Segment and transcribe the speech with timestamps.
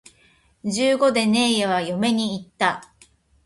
[0.65, 2.91] 十五でねえやは嫁に行った